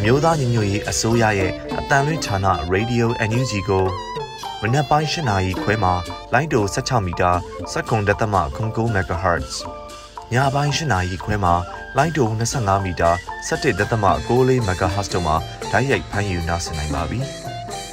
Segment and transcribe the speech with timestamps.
[0.00, 2.36] အမျိုးသားညီညွတ်ရေးအစိုးရရဲ့အတန်လွင့်ဌာန
[2.74, 3.84] Radio NUG ကို
[4.62, 5.94] မနက်ပိုင်း၈နာရီခွဲမှာ
[6.32, 7.30] လိုင်းတို16မီတာ
[7.72, 9.54] စက္ကန့်တက်သမ9 MHz
[10.32, 11.54] ညပိုင်း၈နာရီခွဲမှာ
[11.96, 13.10] လိုင်းတို25မီတာ
[13.48, 15.36] 17တက်သမ6 MHz တို့မှာ
[15.70, 17.18] ဓာတ်ရိုက်ဖမ်းယူနိုင်နိုင်ပါပြီ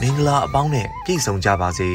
[0.02, 1.89] မင်္ဂလာအပေါင်းနဲ့ပြည့်စုံကြပါစေ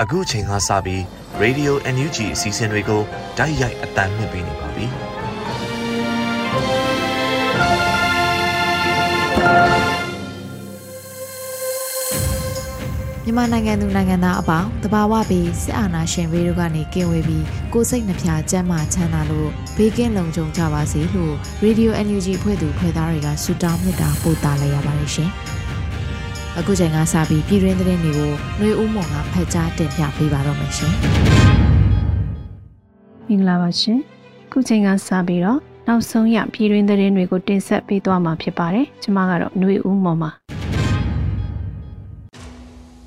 [0.00, 1.02] အခုချိန်ကစပြီး
[1.42, 3.02] Radio NUG အစီအစဉ်တွေကို
[3.38, 5.11] ဓာတ်ရိုက်အတန်မြင့်ပေးနေပါပြီ
[13.24, 25.30] မြန်မာနိုင်ငံသူနိုင်ငံသားအပေါင်းတဘာဝပြီးစစ်အာဏာရှင်ပြည်တို့ကနေကင်းဝေးပြီးကိုယ်စိတ်နှဖျားကျန်းမာချမ်းသာလို့ဘေးကင်းလုံခြုံကြပါစေလို့ Radio NUG ဖွဲ့သူဖွဲ့သားတွေကဆုတောင်းမေတ္တာပို့သလိုက်ရပါတယ်ရှင်။
[26.58, 30.92] အခုချိန်ကစပြီးပြည်တွင်းသတင်းတွေကိုနှွေဦးမွန်ကဖတ်ကြားတင်ပြပေးပါတော့မယ်ရှင်။
[33.28, 33.98] မင်္ဂလာပါရှင်။
[34.46, 40.32] အခုချိန်ကစပြီးတော့နောက်ဆုံးရပြည်တွင်းသတင်းတွေကိုတင်ဆက်ပေးသွားမှာဖြစ်ပါတယ်။ကျွန်မကတော့နှွေဦးမွန်ပါ။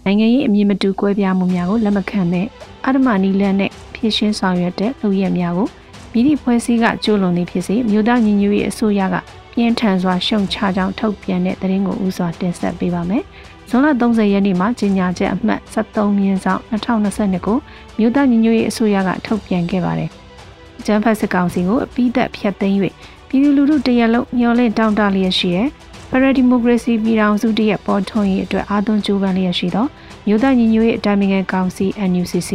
[0.08, 2.48] နိုင်ငံရေးအမြင့်မတူကွဲပြားမှုများကိုလက်မခံတဲ့
[2.86, 5.68] အဓမ္မနီလန်းနဲ့ဖြည့်ရှင်းဆောင်ရွက်တဲ့လူရဲများကို
[6.12, 9.16] မိသည့်ဖွဲ့စည်းကကျိုးလွန်သည်ဖြစ်စေမြို့သားညီညွတ်ရေးအစိုးရက
[9.56, 13.24] ပြင်းထန်စွာရှုံချကြောင်းထုတ်ပြန်တဲ့သတင်းကိုဥစွာတင်ဆက်ပေးပါမယ်။
[13.70, 17.58] ဇွန်လ30ရက်နေ့မှာကြီးညာချက်အမှတ်73မြင်းဆောင်2022ကို
[17.98, 20.10] မြို့သားညီညွတ်ရေးအစိုးရကထုတ်ပြန်ခဲ့ပါတယ်။
[20.86, 22.78] ကျန်းဖတ်စစ်ကောင်စီကိုအပိသက်ဖျက်သိမ်း၍
[23.28, 25.68] ပြည်သူလူထုတရက်လုံးမျှော်လင့်တောင်းတလျက်ရှိတဲ့
[26.10, 29.86] ဖရဒီမိုကရေစီပြည်ထောင်စုတရက်ပေါ်ထွန်းရေးအတွက်အာသွန်ကြိုးပမ်းလျက်ရှိသော
[30.28, 32.52] မြို့သားညီညွတ်ရေးအတိုင်းအမြံကောင်စီ NUCC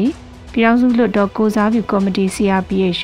[0.52, 3.00] ပြည်ထောင်စုလွှတ်တော်ကိုစားပြုကော်မတီ CRPH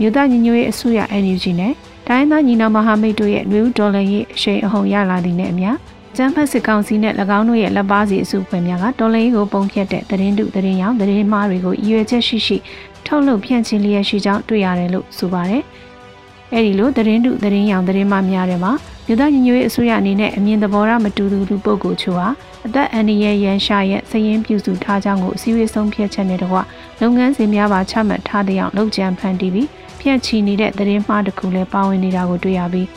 [0.00, 1.72] မြို့သားညီညွတ်ရေးအစိုးရ NUG နဲ့
[2.08, 5.70] တိုင်းသားညီနောင်မဟာမိတ်တို့ရဲ့နှွေဦးဒေါ်လာရေးအရှိန်အဟုန်ရလာသည်နဲ့အမျှ
[6.16, 12.56] ကျန်းဖက်စစ်ကောင်စီနဲ့၎င်းတို့ရဲ့လက်ပါစီအစုအဖွဲ့များကဒေါ်လာရေးကိုပုံဖြတ်တဲ့သတင်းတုသတင်းရောင်သတင်းမှားတွေကိုရည်ရွယ်ချက်ရှိရှိ
[13.06, 15.62] ထုတ်လုပ်ဖြန့်ချီလျက်ရှိကြောင်းတွေ့ရတယ်လို့ဆိုပါတယ်။
[16.54, 18.72] အဲဒီလိုသတင်းတုသတင်းရောင်သတင်းမှားများတယ်မှာ
[19.10, 22.28] မြို့သားညီညွတ်ရေးအစိုးရအနေနဲ့အမြင်သဘောထားမတူသူလူပုဂ္ဂိုလ်ချို့ဟာ
[22.66, 26.56] အသက်အန္တရာယ်ရန်ရှာရဲ့စည်ရင်ပြုစုထားကြောင်းကိုအစည်းအဝေးဆုံးဖြတ်ချက်နဲ့တကွ
[27.00, 29.68] လုပ်ငန်းစဉ်များပါချမှတ်ထားတဲ့အောင်လုပ်ကြံဖန်တီးပြီး
[30.00, 32.88] ဖြန့်ချီနေတဲ့သတင်းမှားတစ်ခုလည်းပါဝင်နေတာကိုတွေ့ရပြီး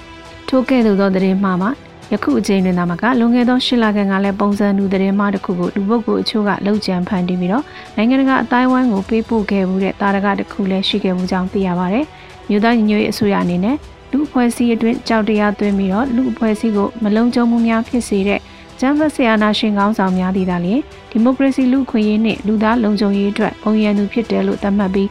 [0.49, 1.71] ထို့ကဲ့သို့သောသတင်းမှားမှာ
[2.11, 7.63] ယခုအချိန်တွင်သာမကလွန်ခဲ့သောရှစ်လခန့်ကလည်းပုံစံတူသတင်းမှားတစ်ခုကိုလူပုဂ္ဂိုလ်အချို့ကလှုပ်ကြံဖန်တီးပြီးတော့
[7.95, 12.05] နိုင်ငံတကာအတိုင်းဝိုင်းကိုပေးပို့ခဲ့မှုတဲ့တာရကတစ်ခုလည်းရှိခဲ့မှုကြောင့်သိရပါတယ်။
[12.49, 13.77] မြို့သားညီညွတ်ရေးအစိုးရအနေနဲ့
[14.13, 18.39] လူအဖွဲ့အစည်းအတွင်းကြောက်တရားသွင်းပြီးတော့လူအဖွဲ့အစည်းကိုမလုံခြုံမှုများဖြစ်စေတဲ့
[18.79, 20.81] ဂျမ်ဖတ်ဆီယာနာရှင်ကောင်းဆောင်များသည်သာလျှင်
[21.11, 25.09] ဒီမိုကရေစီလူခွင့်ရေးနှင့်လူသားလုံခြုံရေးအတွက်ပုံရန်သူဖြစ်တယ်လို့သတ်မှတ်ပြီး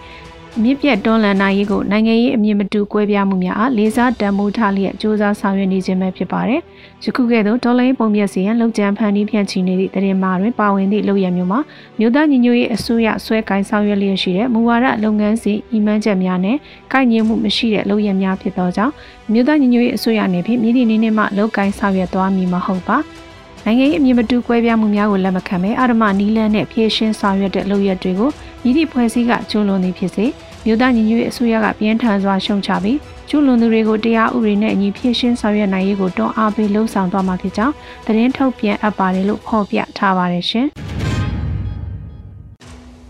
[0.60, 6.60] မြစ်ပြတ်တွန်းလှန်နိုင်ရေးကိုနိုင်ငံရေးအမြင့်မတူကွဲပြားမှုများအားလေးစားတန်ဖိုးထားလျက်စ조사ဆောင်ရွက်နေခြင်းပဲဖြစ်ပါတယ်။
[7.04, 11.60] ယခုကဲ့သို့ဒေါ်လာပုံပြစီရန်လုံခြံဖန်တီးဖြန့်ချီနေသည့်တရင်မာတွင်ပါဝင်သည့်လုပ်ရမျိုးမှာ
[11.98, 16.56] မြို့သားညီညွတ်ရေးအစိုးရဆွဲကိုင်းဆောင်ရွက်လျက်ရှိတဲ့မူဝါဒလုပ်ငန်းစဉ်ဤမှန်းချက်များနဲ့
[16.92, 18.92] ကိုက်ညီမှုမရှိတဲ့လုပ်ရများဖြစ်သောကြောင့်
[19.32, 22.98] မြို့သားညီညွတ်ရေးအစိုးရအနေဖြင့်မြည်သည့်နည်းနဲ့မှလုပ်ကိုင်းဆောင်ရွက်သွားမည်မဟုတ်ပါ။
[23.66, 28.30] နိုင်ငံရေးအမြင်မတူကွဲပြားမှုများကိုလက်မခံဘဲအာရမနီလန်းနဲ့ဖြည့်ရှင်းဆောင်ရွက်တဲ့လုပ်ရက်တွေကို
[28.62, 30.26] မြည်သည့်ဖွဲ့စည်းကကျူးလွန်သည်ဖြစ်စေ
[30.64, 37.74] မြို့သားညီညွတ်ရေးအစိုးရကပြင်းထန်စွာရှုံချပြီးကျူးလွန်သူတွေကိုတရားဥပဒေနဲ့အညီဖြည့်ရှင်းဆောင်ရွက်နိုင်ရေးကိုတွန်းအားပေးလှုံ့ဆော်သွားမှာဖြစ်ကြောင်း
[38.06, 40.68] သတင်းထုတ်ပြန်အပ်ပါတယ်လို့ဖော်ပြထားပါတယ်ရှင်။။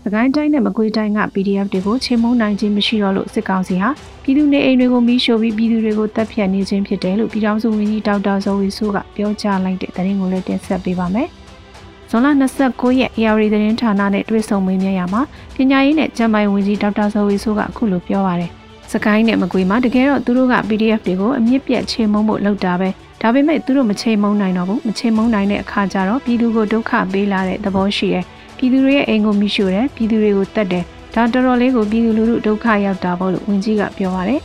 [0.05, 3.89] သကိုင်းတိုင်းနဲ့မကွေးတိုင်းက PDF တွေကိုချိန်မုံနိုင်ခြင်းမရှိတော့လို့စစ်ကောင်စီဟာ
[4.23, 11.27] ပြည်သူနေအိမ်တွေကိုမီးရှို့ပြီးပြည်သူတွေကိုတပ်ဖြတ်နေခြင်းဖြစ်တယ်လို့ပြည်ထောင်စုဝန်ကြီးဒေါက်တာဇော်ဝီဆိုးကပြောကြားလိုက်တဲ့သတင်းကိုလည်းတင်ဆက်ပေးပါမယ်။
[12.09, 12.27] ဇွန်လ
[12.63, 15.21] 29ရက် AR သတင်းဌာနနဲ့တွေ့ဆုံမေးမြန်းရမှာ
[15.55, 18.51] ပညာရေးနဲ့ကျန်းမာရေးဝန်ကြီးဒေါက်တာဇော်ဝီဆိုးကအခုလိုပြောပါတယ်။
[18.91, 22.89] စကိုင်းနဲ့မကွေးမှာတကယ်တော့သူတို့က PDF တွေကိုအမြင့်ပြတ်ချိန်မုံဖို့လုပ်တာပဲ
[23.21, 28.25] ဒါပေမဲ့သူတို့မချိန်မုံနိုင်တော့ဘူးမချိန်မုံနိုင်တဲ့အခါကျတော့ပြည်သူကိုဒုက္ခပေးလာတဲ့သဘောရှိတယ်
[28.57, 30.83] ပြည်သူတွေရဲ့အိမ်ကိုမိရှို့တယ်ပြည်သူတွေကိုတတ်တယ်
[31.15, 34.41] ဒါတော်တော်လေးကိုပြည်သူလူထုဒုက္ခရောက်တာပေါ့လို့ဝန်ကြီးကပြောပါတယ်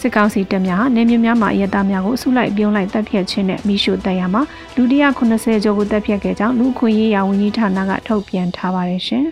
[0.00, 4.42] စစ်ကောင်စီတပ်များဟာနေမြေများမှာအရတားများကိုအစုလိုက်ပြုံးလိုက်တပ်ဖြတ်ခြင်းနဲ့မိရှို့တပ်ရမှာ
[4.76, 4.82] လူ
[5.20, 9.24] 190ကျော်ကိုတပ်ဖြတ်ခဲ့ကြောင်းလူခွင့်ရေးရာဝန်ကြီးဌာနကထုတ်ပြန်ထားပါတယ်ရှင်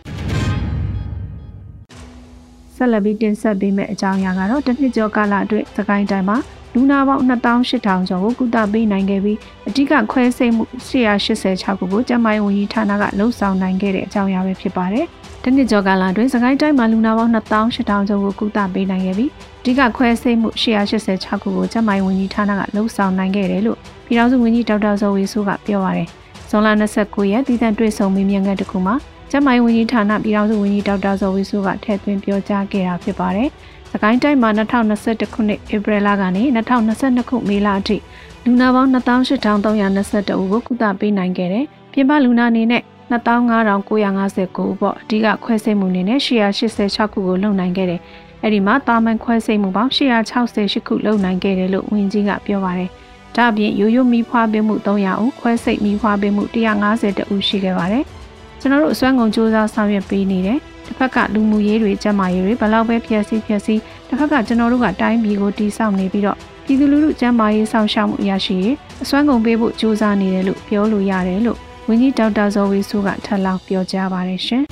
[2.74, 6.36] ဆက်လက်ပြီးတင်ဆက်ပေးမယ့်အကြောင်းအရာကတော့တစ်နှစ်ကျော်ကာလအတွင်းစကိုင်းတိုင်းမှာ
[6.74, 9.38] လူနာပေါင်း2800ကျော်ကိုကုသပေးနိုင်ခဲ့ပြီး
[9.68, 15.06] အဓိကခွဲစိတ်မှု186ခုကိုကျန်းမာရေးဝန်ကြီးဌာနကလှုပ်ဆောင်နိုင်ခဲ့တဲ့အကြောင်းအရာပဲဖြစ်ပါတယ်။
[15.44, 19.30] တနစ်ကျော်ကာလအတွင်းစကိုင်းတိုင်းမှာလူနာပေါင်း2800ကျော်ကိုကုသပေးနိုင်ခဲ့ပြီး
[19.60, 26.08] အဓိကခွဲစိတ်မှု186ခုကိုကျန်းမာရေးဝန်ကြီးဌာနကလှုပ်ဆောင်နိုင်ခဲ့တယ်လို့ပပြည်ထောင်စုဝန်ကြီးဒေါက်တာဇော်ဝေဆိုးကပြောပါရယ်
[26.50, 26.68] ဇွန်လ
[27.00, 28.94] 29ရက်တည်တံ့တွေ့ဆုံမေးမြန်းခန်းတစ်ခုမှာ
[29.30, 33.48] ကျမိုင်းဝန်ကြီးဌာနပြည်ထောင်စုဝန်ကြီးဒေါက်တာဇော်ဝေဆိုးကထည့်သွင်းပြောကြားခဲ့တာဖြစ်ပါတယ်။
[33.92, 37.96] စကိုင်းတိုင်းမှာ2021ခုနှစ်ဧပြီလကနေ2022ခုမေလအထိ
[38.44, 48.00] လူနာပေါင်း28322ဦးကိုကုသပေးနိုင်ခဲ့တယ်။ပြင်ပလူနာအနေနဲ့25959ဦးပေါ့အဓိကခွဲစိတ်မှုအနေနဲ့186ခုကိုလုံနိုင်ခဲ့တယ်။
[48.42, 52.90] အဲ့ဒီမှာတာမန်ခွဲစိတ်မှုပေါင်း168ခုလုံနိုင်ခဲ့တယ်လို့ဝန်ကြီးကပြောပါတယ်။
[53.36, 58.04] ဒါ့အပြင်ရိုးရိုးမီးဖွားပေးမှု300ဦးခွဲစိတ်မီးဖွားပေးမှု150ဦးရှိခဲ့ပါတယ်။
[58.60, 60.58] ကျွန်တော်တို့အစွမ်းကုန်စူးစမ်းဆောင်ရွက်ပေးနေတယ်
[60.90, 71.58] တစ်ဖက်ကလူမှုရေးတွေကျန်းမာရေးတွေဘလောက်ပဲဖြည့်ဆည်းဖြည့်ဆည်းတစ်ဖက်ကကျွန်တော်တို့ကတိုင်းပြည်ကိုတည်ဆောက်နေပြီးတော့ပြည်သူလူထုကျန်းမာရေးဆောင်ရှောက်မှုအရာရှိရေးအစွမ်းကုန်ပေးဖို့စူးစမ်းနေတယ်လို့ပြောလို့ရတယ်လို့
[71.88, 74.62] ဝန်ကြီးဒေါက်တာဇော်ဝေဆိုးကထပ်လောင်းပြောကြားပါတယ်ရှင်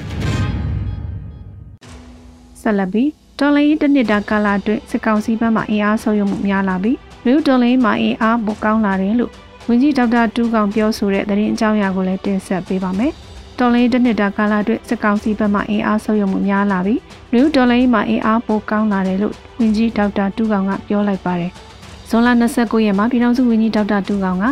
[2.60, 9.32] ဆက်လက်ပြီးတော်လိုင်းတနစ်တာကာလအတွင်းစစ်ကောင်စီဘက်မှအင်အားဆုပ်ယုံမှုများလာပြီးလူတော်လိုင်းမှာအင်အားပိုကောင်းလာတယ်လို့
[9.68, 13.14] ဝန်ကြီးဒေါက်တာတူးကောင်ပြောဆိုတဲ့သတင်းအကြောင်းအရာကိုလည်းတင်ဆက်ပေးပါမယ်။
[13.58, 17.00] တော်လိုင်းတစ်နှစ်တာကာလအတွက်စစ်ကောင်စီဘက်မှအင်အားဆုပ်ယုပ်မှုများလာပြီး
[17.32, 21.50] လူတော်လိုင်းမှာအင်အားပိုကောင်းလာတယ်လို့ဝန်ကြီးဒေါက်တာတူကောင်ကပြောလိုက်ပါတယ်။
[22.08, 24.44] ဇွန်လ29ရက်မှာပြည်ထောင်စုဝန်ကြီးဒေါက်တာတူကောင်က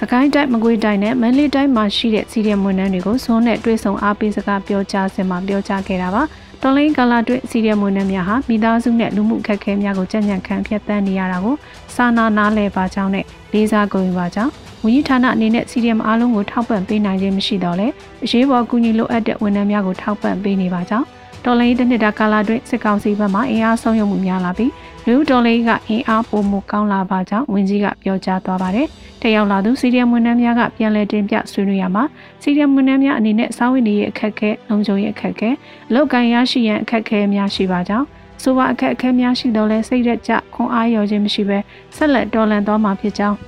[0.00, 6.22] စကိုင်းတိုင်းမကွေးတိုင်းနဲ့မန္တလေးတိုင်းမှာရှိတဲ့စီရီယံဝန်ထမ်းတွေကိုဇွန်နဲ့တွဲဆုံအားပေးစကားပြောကြားစင်မှာပြောကြားခဲ့တာပါ။
[6.62, 11.56] တော်လိုင်းကာလအတွက်စီရီယံဝန်ထမ်းများဟာမိသားစုနဲ့လူမှုခက်ခဲများကိုကြံ့ကြံ့ခံဖျက်ဆီးနေရတာကို
[11.94, 14.52] စာနာနားလည်ပါကြောင်းနဲ့လေးစားဂုဏ်ယူပါကြောင်း
[14.84, 17.86] ဝန်ကြီးဌာနအနေနဲ့ CDM အားလုံးကိုထောက်ပံ့ပေးနိုင်ခြင်းမရှိတော့လဲ
[18.24, 21.06] အရေးပေါ်ကူညီလိုအပ်တဲ့ဝန်ထမ်းများကိုထောက်ပံ့ပေးနေပါကြောင်း
[21.44, 24.72] တော်လိုင်းတစ်နှစ်တာကာလအတွင်းစစ်ကောင်စီဘက်မှအင်အားဆုံးယုံမှုများလာပြီး
[25.06, 28.86] လူတော်လိုင်းကအင်အားပိုမိုကောင်းလာပါကြောင်းဝန်ကြီးကပြောကြားသွားပါတယ်။
[29.22, 32.04] တက်ရောက်လာသူစီရီယမ်ဝန်ထမ်းများကပြန်လည်တင်ပြဆွေးနွေးရမှာ
[32.42, 35.50] စီရီယမ်ဝန်ထမ်းများအနေနဲ့စောင်းဝင်ရေးအခက်အခဲလုံခြုံရေးအခက်အခဲ
[35.88, 38.06] အလောက်ကန်ရရှိရန်အခက်အခဲများရှိပါကြောင်း
[38.42, 41.58] ဆိုပါအခက်အခဲများရှိတော့လဲစိတ်ရက်ကြခွန်အားရောခြင်းမရှိဘဲ
[41.96, 43.38] ဆက်လက်တော်လှန်သွားမှာဖြစ်ကြောင်း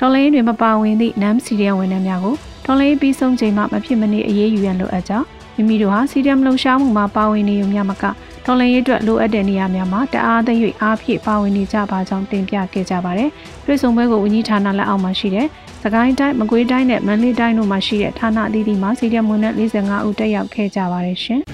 [0.00, 2.34] တော်လိုင်းတွင်မပါဝင်သည့်နမ်စီရီယံဝန်ထမ်းများကို
[2.66, 8.04] တော်လိုင်းပြီးဆုံးချိန်မှမဖြစ်မနေအရေးယူရန်လိုအပ်ကြောင်းမိမိတို့ဟာစီရီယံလှုပ်ရှားမှုမှာပါဝင်နေုံများမက
[8.46, 13.30] တော်လိုင်းရေးအတွက်လိုအပ်တဲ့နေရာများမှာတအားသိ၍အားဖြည့်ပါဝင်နေကြပါကြောင်းတင်ပြခဲ့ကြပါတယ်။
[13.64, 15.46] ပြည်စုံပွဲကိုဝန်ကြီးဌာနလက်အောက်မှာရှိတဲ့
[15.82, 21.40] စကိုင်းတိုင်းမကွေးတိုင်းနဲ့မန္တလေးတိုင်းတို့မှာရှိတဲ့ဌာနအသီးသီးမှာစီရီယံဝန်ထမ်း45ဦးတက်ရောက်ခဲ့ကြပါတယ်ရှင်။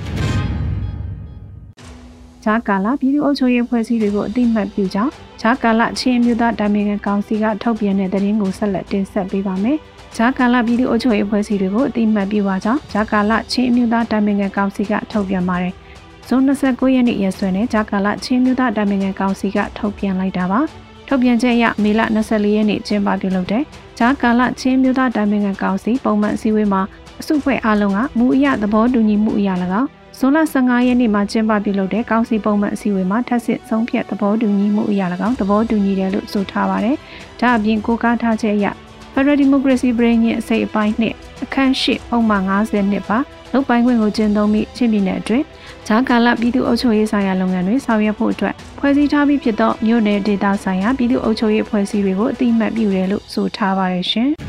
[2.44, 9.78] ဂျာကာလာပြည်သူ့အုပ်ချုပ်ရေးဖွဲ့စည်းတွေကိုအတိမတ်ပြုကြောင်း ဂျာကာလချင်းမျိုးသားဒါမင်ကန်ကောင်စီကထုတ်ပြန်တဲ့သတင်းကိုဆက်လက်တင်ဆက်ပေးပါမယ်။
[10.16, 15.74] ဂျာကာလပြည်သူ့အုပ်ချုပ်ရေးအဖွဲ့အစည်းတွေကိုအတိမတ်ပြုပါကြောင်းဂျာကာလချင်းမျိုးသားဒါမင်ကန်ကောင်စီကထုတ်ပြန်ပါတယ်။
[16.26, 20.60] ဇွန်29ရက်နေ့ရက်စွဲနဲ့ဂျာကာလချင်းမျိုးသားဒါမင်ကန်ကောင်စီကထုတ်ပြန်လိုက်တာပါ။
[21.08, 23.62] ထုတ်ပြန်ချက်အရမေလ24ရက်နေ့ကျင်းပပြုလုပ်တဲ့
[23.98, 26.82] ဂျာကာလချင်းမျိုးသားဒါမင်ကန်ကောင်စီပုံမှန်အစည်းအဝေးမှာ
[27.20, 29.48] အစုအဖွဲ့အလုံးကမူအရသဘောတူညီမှုအရ၎
[29.80, 29.88] င်း
[30.20, 36.96] ဇွန်လ15ရက်နေ့မှာကျင်းပပြုလုပ်တဲ့ကောင်စီပုံမှန်အစည်းအဝေးမှာထပ်ဆင့်ဆုံးဖြတ်သဘောတူညီမှုအရာ၎င်းသဘောတူညီတယ်လို့ဆိုထားပါတယ်။
[37.40, 38.66] ဒါအပြင်ကိုကားထားချက်အရ
[39.12, 43.18] Federal Democracy Brain ရဲ့အစိပ်အပိုင်းနှစ်အခန်းရှိပုံမှန်50နှစ်ပါ
[43.52, 45.44] လုပ်ပိုင်ခွင့်ကိုကျင်းသုံးပြီးချင်းပြည်နယ်အတွင်း
[45.86, 54.30] ဂျာကာလပြည်သူ့အုပ်ချုပ်ရေးဆိုင်ရာလုပ်ငန်းတွေဆောင်ရွက်ဖို့အတွက်ဖွဲ့စည်းထားပြီးဖြစ်သောမြို့နယ်ဒေသဆိုင်ရာပြည်သူ့အုပ်ချုပ်ရေးဖွဲ့စည်းတွေကိုအတိအမှတ်ပြုတယ်လို့ဆိုထားပါတယ်ရှင်။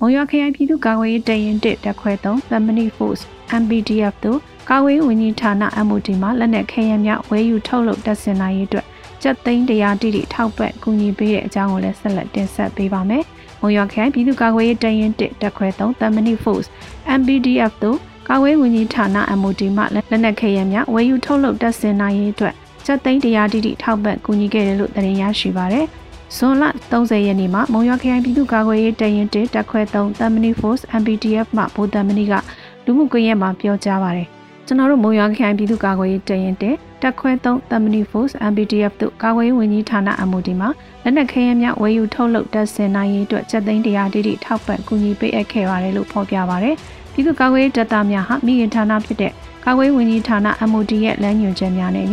[0.00, 3.22] မုံရွာခရိုင်ပြည်သူ့ကာကွယ်ရေးတရင်တစ်တက်ခွဲ3 Family Force
[3.60, 4.38] MPDF တို့
[4.70, 5.52] ကာကွယ်ရေးဝန်ကြီးဌာန
[5.86, 8.86] MOD မှလက်နက်ခဲယမ်းများဝယ်ယူထုတ်လုပ်တပ်ဆင်နိုင်ရေးအတွက်
[9.22, 13.24] စက်သိန်းတရားတိတိထောက်ပံ့ကူညီပေးတဲ့အကြောင်းကိုလည်းဆက်လက်တင်ဆက်ပေးပါမယ်။
[13.60, 16.68] မုံရွာခရိုင်ပြည်သူ့ကာကွယ်ရေးတရင်တစ်တက်ခွဲ3 Family Force
[17.18, 19.06] MPDF တို့ကာကွယ်ရေးဝန်ကြီးဌာန
[19.40, 22.54] MOD မှလက်နက်ခဲယမ်းများဝယ်ယူထုတ်လုပ်တပ်ဆင်နိုင်ရေးအတွက်
[22.86, 25.86] စက်သိန်းတရားတိတိထောက်ပံ့ကူညီခဲ့တယ်လို့သတင်းရရှိပါရယ်။
[26.36, 32.32] ဇွန်လ30ရက်နေ့မှာမုံရွာခရိုင်ပြည်သူ့ကာကွယ်ရေးတရင်1တက်ခွဲ3 Tamini Force MPTF မှဗိုလ်တမနီက
[32.84, 34.28] လူမှုကွန်ရက်မှာပြောကြားပါတယ်။
[34.66, 36.62] ကျွန်တော်တို့မုံရွာခရိုင်ပြည်သူ့ကာကွယ်ရေးတရင်1
[37.02, 40.68] တက်ခွဲ3 Tamini Force MPTF တို့ကာကွယ်ရေးဝန်ကြီးဌာန MOD မှာ
[41.02, 46.74] လက်နက်ခဲယမ်းများဝယ်ယူထုတ်လုပ်တပ်ဆင်နိုင်ရေးအတွက်စက်သိန်းတရားတိတိထောက်ပံ့ကူညီပေးအပ်ခဲ့ပါတယ်လို့ဖော်ပြပါတယ်။
[47.12, 49.32] ပြည်သူ့ကာကွယ်ရေးတပ်သားများဟာမိခင်ဌာနဖြစ်တဲ့
[49.64, 50.38] ကာကွယ်ရေးဝန်ကြီးဌာန
[50.70, 52.06] MOD ရဲ့လမ်းညွှန်ချက်များနဲ့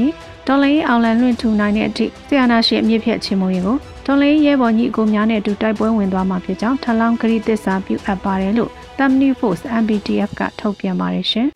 [0.46, 11.48] ညီတော်လိုင်းအောင်လန်လွင့်ထူနိုင်တဲ့အထိဆီယနာရှိအမြင့်ဖြတ်ခြင်းမိုးရင်ကိုတော်လိုင်းရဲဘော်ညီအကိုများနဲ့အတူတိုက်ပွဲဝင်သွားမှာဖြစ်ကြောင်းထလောင်းဂရီသစ္စာပြုအပ်ပါတယ်လို့ Tamni Force MBTF ကထုတ်ပြန်ပါတယ်ရှင်။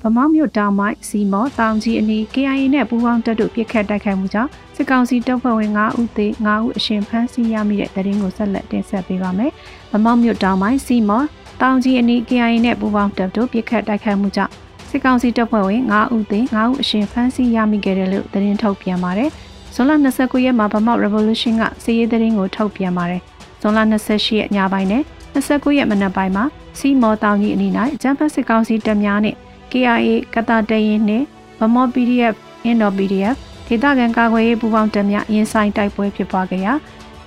[0.00, 9.50] ဗမောက်မြို့တောင်ပိုင်းစီမော်တောင်ကြီးအနီး KIA နဲ့ပူးပေါင်းတပ်တို့ပြစ်ခတ်တိုက်ခိုက်မှုကြောင့်စစ်ကောင်စီတပ်ဖွဲ့ဝင်9ဦးသေ9ဦးအရှင်ဖမ်းဆီးရမိတဲ့တရင်ကိုဆက်လက်တင်ဆက်ပေးပါမယ်။
[9.92, 11.26] ဗမောက်မြို့တောင်ပိုင်းစီမော်
[11.62, 14.54] တောင်ကြီးအနီး KIA နဲ့ပူးပေါင်းတပ်တို့ပြစ်ခတ်တိုက်ခိုက်မှုကြောင့်
[14.90, 19.30] စစ်ကောင်စီတပ်ဖွဲ့ဝင်9ဦးသေ9ဦးအရှင်ဖမ်းဆီးရမိခဲ့တယ်လို့သတင်းထုတ်ပြန်ပါတယ်။
[19.74, 23.20] ဇွန်လ29ရက်မှာဗမောက် Revolution ကစီးရေးသတင်းကိုထုတ်ပြန်ပါတယ်။
[23.60, 23.78] ဇွန်လ
[24.08, 25.02] 28ရက်ညပိုင်းနဲ့
[25.34, 26.44] 29ရက်မနက်ပိုင်းမှာ
[26.78, 29.34] စီမော်တောင်ကြီးအနီး၌ဂျမ်ဖတ်စစ်ကောင်စီတပ်များနဲ့
[29.72, 31.24] KIA ကတာတရင်နှင့်
[31.58, 36.72] ဗမော် PDF အင်ဒို PDF ဒေသခံကာကွယ်ရေးပူးပေါင်းတပ်များရင်ဆိုင်တိုက်ပွဲဖြစ်ပွားခဲ့ရာ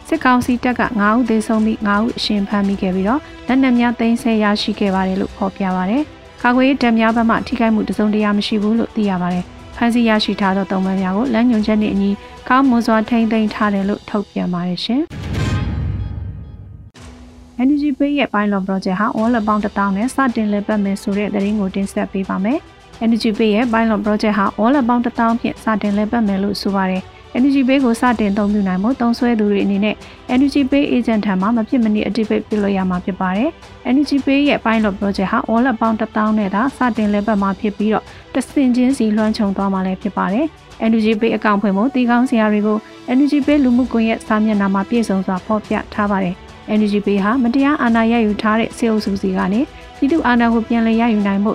[0.08, 6.04] စစ်ကောင်စီတပ်က9ဦးသေဆုံးပြီး9ဦးအရှင်ဖမ်းမိခဲ့ပြီးတော့လက်နက်များသိမ်းဆည်းရရှိခဲ့ပါတယ်လို့ဖော်ပြပါတယ်။
[6.44, 9.46] ကာကွယ်ရေးတပ်များဘက်မှထိခိုက်မှုတစုံတရာမရှိဘူးလို့သိရပါတယ်။
[9.76, 12.10] ဖမ်းဆီးရရှိထားသောတုံးပန်းများကိုလက်ညွန်ချက်နှင့်အညီ
[12.50, 15.02] ကောင်းမွန်စွာထိန်းသိမ်းထားတယ်လို့ထုတ်ပြန်ပါတယ်ရှင်။
[17.62, 22.60] Energy Pay ရဲ့ pilot project ဟာ all about 1000နဲ့စတင်လည်ပတ်မယ်ဆိုတဲ့သတင်းကိုတင်ဆက်ပေးပါမယ်။
[23.06, 27.04] Energy Pay ရဲ့ pilot project ဟာ all about 1000ဖြင့်စတင်လည်ပတ်မယ်လို့ဆိုပါတယ်။
[27.38, 29.96] Energy Pay ကိုစတင်သုံးပြုနိုင်မှုသုံးစွဲသူတွေအနေနဲ့
[30.36, 33.50] Energy Pay agent ထံမှမဖြစ်မနစ် activate ပြုလုပ်ရမှာဖြစ်ပါတယ်။
[33.90, 40.46] Energy Pay ရဲ့ pilot project ဟာ all about 1000နဲ့သာစတင်လည်ပတ်မှာဖြစ်ပြီးတော့တဆင်ချင်းစီလွှမ်းခြုံသွားမှာလည်းဖြစ်ပါတယ်။
[40.86, 42.78] Energy Pay အကောင့်ဖွင့်ဖို့တီကောင်းစရာတွေကို
[43.14, 46.36] Energy Pay လူမှုကွန်ရက်စာမျက်နှာမှာပြည့်စုံစွာဖော်ပြထားပါတယ်။
[46.76, 49.62] Energy Pay ဟာမတရားအာဏာရယူထားတဲ့စေအုပ်စုစီကနေ
[49.98, 51.54] ပြည်သူအာဏာကိုပြန်လည်ရယူနိုင်မှု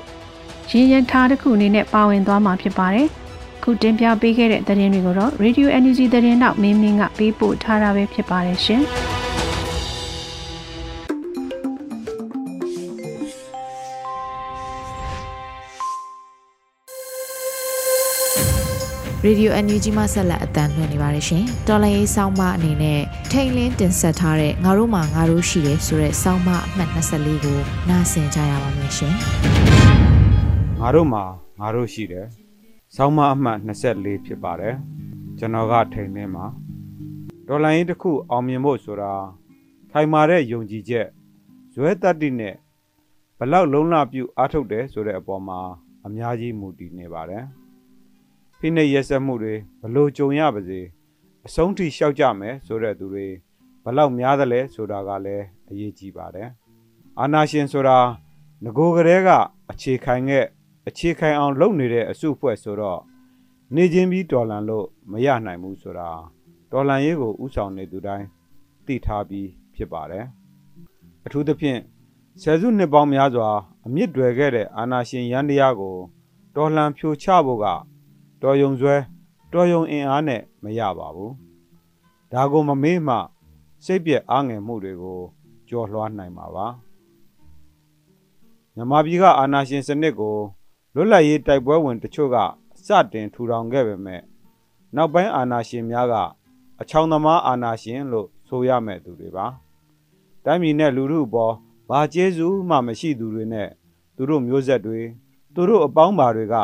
[0.70, 3.08] ရင်းရထားတစ်ခုအနေနဲ့ပါဝင်သွားမှာဖြစ်ပါတယ်။
[3.68, 8.82] ခုတင်ပြပေးခဲ့တဲ့သတင်းတွေကိုတော့ Radio Energy သတင်းတော့မင်းမင်းကပေးပို့ထားတာပဲဖြစ်ပါတယ်ရှင်။
[19.26, 27.58] Radio NUG မှဆက်လက်အတန်းလွှင့်နေပါတယ်ရှင်။တော်လိုင်းရေးဆောင်းမအနေနဲ့ထိန်လင်းတင်ဆက်ထားတဲ့ငါတို့မှာငါတို့ရှိတယ်ဆိုတဲ့ဆောင်းမအမှတ်24ကို
[27.88, 29.14] နားဆင်ကြရပါမယ်ရှင်။
[30.80, 31.22] ငါတို့မှာ
[31.60, 32.26] ငါတို့ရှိတယ်။
[32.98, 34.74] ဆောင်းမအမှတ်24ဖြစ်ပါတယ်။
[35.38, 36.46] ကျွန်တော်ကထိန်လင်းမှာ
[37.46, 39.12] တော်လိုင်းရေးတစ်ခုအောင်မြင်ဖို့ဆိုတာ
[39.92, 41.06] ခိုင်မာတဲ့ယုံကြည်ချက်
[41.72, 42.54] ဇွဲတတ္တိနဲ့
[43.38, 45.60] ဘလောက်လုံးလပြုအားထုတ်တယ်ဆိုတဲ့အပေါ်မှာ
[46.06, 47.44] အများကြီးမူတည်နေပါတယ်။
[48.58, 50.80] ဖိနှိပ်ရက်စက်မှုတွေဘလို့ကြုံရပါစေ
[51.46, 53.26] အဆုံးထိရှောက်ကြမယ်ဆိုတဲ့သူတွေ
[53.84, 56.48] ဘလောက်များသလဲဆိုတာကလည်းအရေးကြီးပါတယ်
[57.18, 57.98] အာနာရှင်ဆိုတာ
[58.64, 59.30] ငโกကလေးက
[59.70, 60.46] အခြေခံခဲ့
[60.88, 63.00] အခြေခံအောင်လုပ်နေတဲ့အစုအဖွဲ့ဆိုတော့
[63.74, 66.08] နေချင်းပြီးတော်လန်လို့မရနိုင်ဘူးဆိုတာ
[66.70, 68.26] တော်လန်ရေးကိုဥဆောင်နေသူတိုင်း
[68.86, 70.24] သိထားပြီးဖြစ်ပါတယ်
[71.24, 71.80] အထူးသဖြင့်
[72.42, 73.48] ဆယ်စုနှစ်ပေါင်းများစွာ
[73.86, 75.96] အမြင့်တွယ်ခဲ့တဲ့အာနာရှင်ရန်တရားကို
[76.56, 77.66] တော်လှန်ဖြိုချဖို့က
[78.42, 78.96] တော်ယုံဆွဲ
[79.52, 81.32] တော်ယုံအင်အားနဲ့မရပါဘူး
[82.32, 83.16] ဒါကိုမမေ့မှ
[83.84, 85.20] စိတ်ပြက်အားငယ်မှုတွေကို
[85.68, 86.66] ကြော်လွှားနိုင်မှာပါ
[88.74, 90.36] မြန်မာပြည်ကအာဏာရှင်စနစ်ကို
[90.98, 92.36] လွတ်လပ်ရေးတိုက်ပွဲဝင်တချို့က
[92.86, 94.22] စတင်ထူထောင်ခဲ့ပေမဲ့
[94.96, 96.14] နောက်ပိုင်းအာဏာရှင်များက
[96.80, 99.46] အချောင်သမားအာဏာရှင်လို့ဆိုရမဲ့သူတွေပါ
[100.44, 101.54] တိုင်းပြည်နဲ့လူထုပေါ်
[101.90, 103.68] ဘာကျေးဇူးမှမရှိသူတွေနဲ့
[104.16, 105.00] သူတို့မျိုးဆက်တွေ
[105.54, 106.56] သူတို့အပေါင်းပါတွေက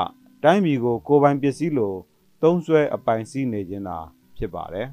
[0.43, 1.95] တိုင်းပြည်ကိုကိုယ်ပိုင်ပစ္စည်းလို
[2.43, 3.99] သုံးဆွဲအပိုင်စီးနေခြင်းသာ
[4.37, 4.89] ဖြစ်ပါတယ်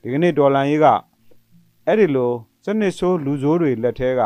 [0.00, 0.86] ဒီကနေ့ဒေါ်လာရေးက
[1.86, 2.32] အဲ့ဒီလို
[2.64, 4.22] စနစ်ဆိုးလူဆိုးတွေလက်ထဲက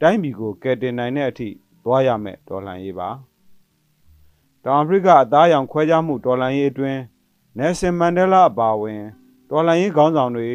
[0.00, 1.48] တိုင်းပြည်ကိုကယ်တင်နိုင်တဲ့အထိ
[1.84, 3.08] သွားရမယ်ဒေါ်လာရေးပါ
[4.65, 7.01] တောင်အာဖရိကအသားရောင်ခွဲခြားမှုဒေါ်လာရေးအတွင်း
[7.57, 9.03] နယ်ဆင်မန်ဒဲလာအပါအဝင်
[9.49, 10.49] ဒေါ်လာရေးခေါင်းဆောင်တွေ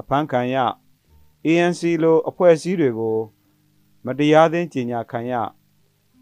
[0.00, 0.56] အဖမ်းခံရ
[1.46, 3.18] ANC လိုအဖွဲ့အစည်းတွေကို
[4.04, 5.34] မတရားသင်းကြီးညာခံရ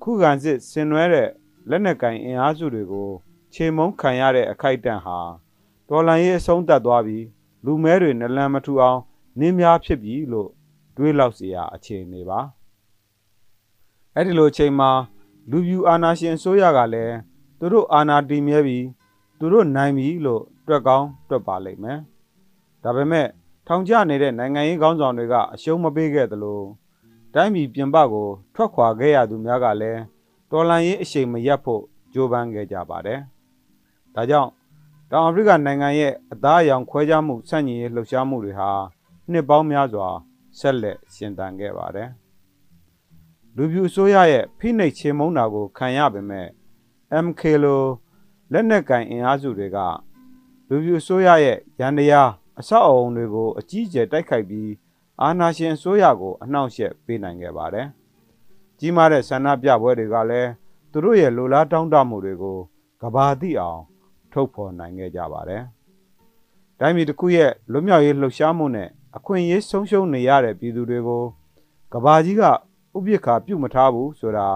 [0.02, 1.28] ခုခံစစ်ဆင်နွှဲတဲ့
[1.68, 3.10] လက်နက်ကင်အင်အားစုတွေကို
[3.52, 5.18] ခြေမုံခံရတဲ့အခိုက်အတန့်ဟာ
[5.88, 7.24] ဒေါ်လာရေးအဆုံးသတ်သွားပြီး
[7.64, 9.00] လူမဲတွေနလန်မထူအောင်
[9.38, 10.50] နင်းများဖြစ်ပြီလို့
[10.96, 12.40] တွေးလောက်เสียအခြေအနေပါ
[14.14, 14.90] အဲ့ဒီလိုအချိန်မှာ
[15.50, 17.16] လူပြူအာနာရှင်အစိုးရကလည်း
[17.61, 18.85] သူတို့အာနာတည်မြဲပြီး
[19.39, 21.99] သူတို့နိုင်ပြီလို့တွက်ကောင်းတွက်ပါလိမ့်မယ်
[22.83, 23.27] ဒါပေမဲ့
[23.67, 26.61] ထောင်ကျနေတဲ့နိုင်ငံရေးခေါင်းဆောင်တွေကအရှုံးမပေးခဲ့သလို
[27.33, 30.01] တိုင်းပြည်ပြင်ပကိုထွက်ခွာခဲ့ရသူများကလည်း
[30.51, 33.19] တော်လန်ရေးအရှိန်မရပ်ဖို့ကြိုးပမ်းခဲ့ကြပါတယ်။
[34.15, 34.49] ဒါကြောင့်
[35.11, 38.71] တောင်အာဖရိကနိုင်ငံရဲ့အသားအရောင်ခွဲခြားမှုဆန့်ကျင်ရေးလှုပ်ရှားမှုတွေဟာ
[39.31, 40.07] နှစ်ပေါင်းများစွာ
[40.59, 42.09] ဆက်လက်ရှင်သန်ခဲ့ပါတယ်။
[43.55, 46.47] လူပြူအစိုးရရဲ့ဖိနှိပ်ချေမှုန်းတာကိုခံရပေမဲ့
[47.25, 47.81] MK လို
[48.51, 49.77] လက်နက်ကင်အင်အားစုတွေက
[50.67, 54.71] လူပြူအစိုးရရဲ့ရန်တရားအဆောက်အအုံတွေကိုအကြီးအကျယ်တိုက်ခိုက်ပြီး
[55.21, 57.87] အာဏာရှင်အစိုးရကိုအနှောင့်အယှက်ပေးနိုင်ခဲ့ပါတယ်။
[58.79, 60.49] ကြီးမားတဲ့ဆန္ဒပြပွဲတွေကလည်း
[60.91, 62.57] သူတို့ရဲ့လိုလားတောင်းတမှုတွေကို
[63.01, 63.81] ကဘာသိအောင်
[64.31, 65.63] ထုတ်ဖော်နိုင်ခဲ့ကြပါတယ်။
[66.79, 71.23] တိုင်းပြည်တစ်ခုရဲ့လွတ်မြောက်ရေးလှုပ်ရှားမှုနဲ့အခွင့်အရေးဆုံးရှုံးနေရတဲ့ပြည်သူတွေကို
[71.93, 72.51] ကဘာကြီးကဥ
[73.05, 74.47] ပိ္ပခါပြုတ်မထားဘူးဆိုတာ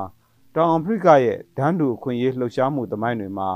[0.57, 3.49] တောင်အာဖရိကရဲ့ဒန်းတူအခွင့်အရေးလှုပ်ရှားမှုသမိုင်းတွေမှာ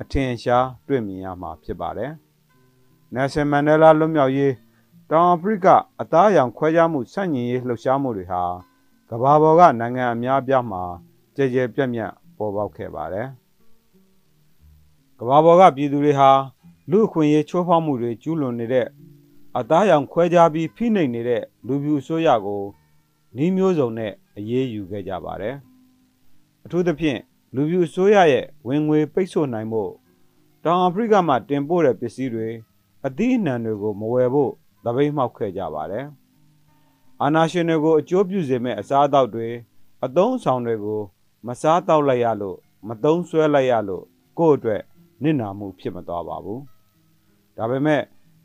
[0.00, 2.12] အထင်ရှားတွေ့မြင်ရမှာဖြစ်ပါတယ်။
[3.14, 4.52] Nelson Mandela လွတ်မြောက်ရေး
[5.10, 5.66] တောင်အာဖရိက
[6.00, 8.42] အသားအရောင်ခွဲခြားမှုဆန့်ကျင်ရေးလှုပ်ရှားမှုတွေဟာ
[9.10, 10.82] ကဘာပေါ်ကနိုင်ငံအများအပြားမှာ
[11.36, 13.26] ကြဲကြဲပြန့်ပြန့်ပေါ်ပေါက်ခဲ့ပါတယ်။
[15.18, 16.30] ကဘာပေါ်ကပြည်သူတွေဟာ
[16.90, 18.86] လူအခွင့်အရေးချိုးဖောက်မှုတွေကျူးလွန်နေတဲ့
[19.58, 22.62] အသားရောင်ခွဲခြားပြီးဖိနှိပ်နေတဲ့လူပြူအစိုးရကို
[23.36, 25.56] နှီးမျိုးစုံနဲ့အရေးယူခဲ့ကြပါတယ်။
[26.68, 27.20] အထူးသဖြင့်
[27.54, 29.82] လူပြူအစိုးရရဲ့ဝင်ငွေပိတ်ဆို့နိုင်မှု
[30.64, 32.48] တောတောင်အာဖရိကမှာတင်ပို့တဲ့ပစ္စည်းတွေ
[33.06, 34.52] အသီးအနှံတွေကိုမဝယ်ဖို့
[34.84, 36.06] သပိတ်မှောက်ခဲ့ကြပါတယ်။
[37.22, 39.48] အာနာရှင်တွေကိုအကျိုးပြုစေမဲ့အစားအသောက်တွေ
[40.04, 41.00] အသုံးအဆောင်တွေကို
[41.46, 42.56] မစားတော့လိုက်ရလို့
[42.88, 44.04] မသုံးဆွဲလိုက်ရလို့
[44.38, 44.82] ကိုယ့်အတွက်
[45.22, 46.60] နစ်နာမှုဖြစ်မသွားပါဘူး။
[47.56, 48.02] ဒါပေမဲ့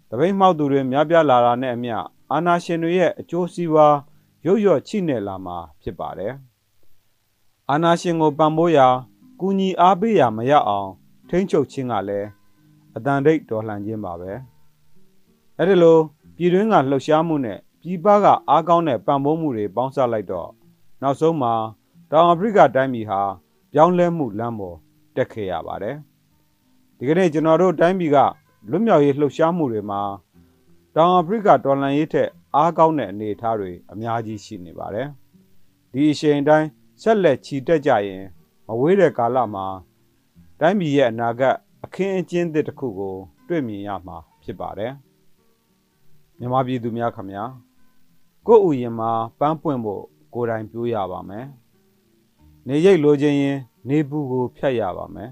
[0.09, 1.97] တပိတ်မှောက်သူတွေများပြားလာတာနဲ့အမျှ
[2.31, 3.95] အာနာရှင်တွေရဲ့အကျိုးစီးပွား
[4.45, 6.33] ရုပ်ရော့ချိနေလာမှာဖြစ်ပါတယ်။
[7.71, 8.87] အာနာရှင်ကိုပံ့ပိုးရာ
[9.39, 10.89] ကူညီအားပေးရာမရအောင်
[11.29, 12.27] ထိမ့်ချုပ်ခြင်းကလည်း
[12.95, 14.31] အတန်တိတ်တော်လှန်ခြင်းပါပဲ။
[15.59, 15.97] အဲဒီလို
[16.35, 20.49] ပြည်တွင်းကလှုပ်ရှားမှုနဲ့ပြည်ပကအားကောင်းတဲ့ပံ့ပိုးမှုတွေပေါင်းစပ်လိုက်တော့
[21.01, 21.53] နောက်ဆုံးမှာ
[22.11, 23.21] တောင်အာဖရိကတိုင်းပြည်ဟာ
[23.73, 24.77] ပြောင်းလဲမှုလမ်းပေါ်
[25.15, 25.95] တက်ခဲ့ရပါတယ်။
[26.97, 28.17] ဒီကနေ့ကျွန်တော်တို့တိုင်းပြည်က
[28.69, 30.01] လွတ်မြောက်ရေးလှုပ်ရှားမှုတွေမှာ
[30.95, 35.07] တောင်အာဖရိကတော်လှန်ရေးထက်အားကောင်းတဲ့အနေအထားတွေအများကြီးရှိနေပါတယ်။
[35.91, 36.67] ဒီအချိန်တိုင်း
[37.01, 38.23] ဆက်လက်ချီတက်ကြရင်
[38.67, 39.65] မဝေးတဲ့ကာလမှာ
[40.59, 43.15] တိုင်းပြည်ရဲ့အနာဂတ်အခင်းအကျင်းသစ်တစ်ခုကို
[43.47, 44.93] တွေ့မြင်ရမှာဖြစ်ပါတယ်။
[46.37, 47.43] မြန်မာပြည်သူများခင်ဗျာ
[48.47, 51.45] ကိုယ့်ဥယျာဉ်မှာပန်းပွင့်ဖို့ကိုယ်တိုင်ပြိုးရပါမယ်။
[52.67, 53.57] နေရိပ်လိုချင်ရင်
[53.89, 55.31] နေပူကိုဖြတ်ရပါမယ်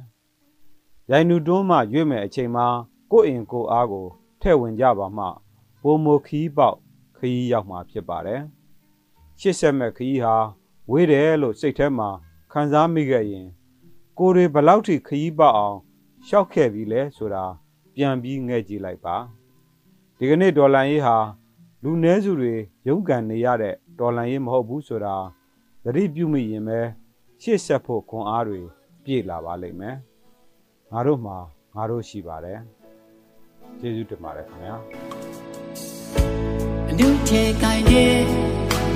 [1.12, 2.66] ။ရိုင်နူတွန်းမှရွေ့မယ်အချိန်မှာ
[3.12, 4.06] ကိုယ့်အင်ကိုအားကို
[4.42, 5.26] ထဲ့ဝင်ကြပါမှ
[5.82, 6.78] ပုံမခီးပေါက်
[7.18, 8.42] ခီးရောက်မှာဖြစ်ပါတယ်။
[9.40, 10.36] ရှစ်ဆက်မဲ့ခီးဟာ
[10.92, 12.10] ဝေးတယ်လို့စိတ်ထဲမှာ
[12.52, 13.48] ခံစားမိခဲ့ရင်
[14.20, 15.78] ကိုယ်တွေဘလောက်ထိခီးပေါက်အောင်
[16.28, 17.44] ရှောက်ခဲ့ပြီလဲဆိုတာ
[17.96, 19.16] ပြန်ပြီးငဲ့ကြည့်လိုက်ပါ
[20.18, 21.18] ဒီကနေ့ဒေါ်လာရေးဟာ
[21.84, 22.54] လူနည်းစုတွေ
[22.88, 25.16] ရုန်းကန်နေရတဲ့ဒေါ်လာရေးမဟုတ်ဘူးဆိုတာ
[25.84, 26.80] သတိပြုမိရင်ပဲ
[27.42, 28.62] ရှေ့ဆက်ဖို့ခွန်အားတွေ
[29.04, 29.96] ပြည့်လာပါလိမ့်မယ်
[30.92, 31.38] ငါတို့မှာ
[31.76, 32.60] ငါတို့ရှိပါတယ်
[33.80, 34.76] ကျေးဇူးတင်ပါတယ်ခင်ဗျာ
[36.90, 38.16] အနုထဲကိုင်းတဲ့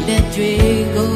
[0.08, 0.52] လက်တွေ
[0.96, 1.14] ကို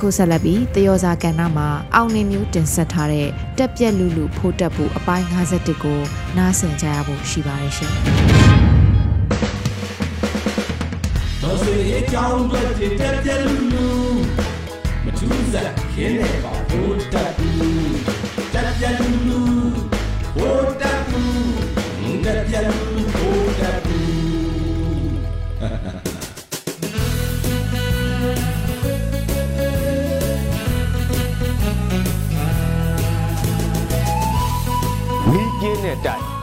[0.00, 6.00] အခုဆက်လက်ပြီးတယောဇာကဏ္ဍမှာအောင်နေမျိုးတင်ဆက်ထားတဲ့တက်ပြက်လူလူဖိုးတက်ဖို့အပိုင်း51ကို
[6.36, 7.92] နားဆင်ကြရဖို့ရှိပါတယ်ရှင်
[11.42, 12.60] တော်စေအကြောင်းတွေ
[13.00, 13.88] တက်တက်လူလူ
[15.04, 17.50] မထူးစားခင်းနေပါဘိုးတက်လူ
[18.54, 19.40] တက်တက်လူလူ
[20.36, 21.22] ဘိုးတက်လူ
[22.24, 22.87] တက်တက်လူ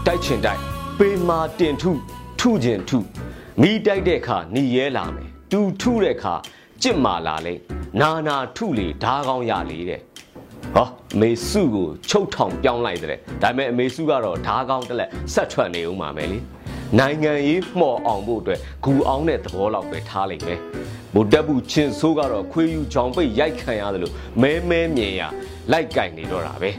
[0.07, 0.61] တဲ့တိုက်တိုက်ချင်တိုက်
[0.99, 1.91] ပေမာတင်ထု
[2.39, 2.97] ထုချင်ထု
[3.61, 6.33] မီးတိုက်တဲ့အခါหนีရဲလာမယ်တူထုတဲ့အခါ
[6.81, 7.53] ကြစ်မာလာလေ
[8.01, 9.99] နာနာထုလေဓားကောင်းရလေတဲ့
[10.75, 16.39] ဟောအမေစုကိုချုပ်ထောင်ပြောင်းလိုက်တဲ့ဒါပေမဲ့အမေစုကတော့ဓားကောင်းတက်လက်ဆက်ထွက်နေဦးမှာမယ်လေ
[16.99, 20.59] နိုင်ငံရေးမှော်အောင်ဖို့အတွက်ဂူအောင်တဲ့သဘောလောက်ပဲထားလိုက်မယ်
[21.13, 25.21] ဗိုလ်တပ်ဘူးချင်းဆိုးကတော့ခွေးယူချောင်ပိတ်ရိုက်ခံရတယ်လို့မဲမဲမြင်ရ
[25.71, 26.71] လိုက်ကင်နေတော့တာပဲ